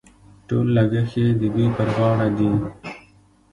ټول 0.47 0.65
لګښت 0.75 1.13
یې 1.21 1.27
د 1.41 1.43
دوی 1.53 1.67
پر 1.77 1.87
غاړه 1.97 2.27
دي. 2.37 2.51